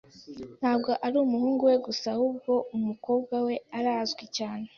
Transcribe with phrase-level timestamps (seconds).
[0.59, 4.65] Ntabwo ari umuhungu we gusa, ahubwo umukobwa we arazwi cyane.